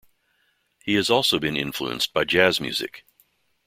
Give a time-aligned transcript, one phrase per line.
[0.83, 3.05] He has also been influenced by jazz music.